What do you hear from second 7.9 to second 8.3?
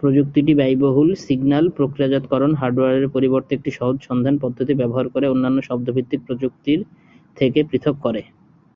করে।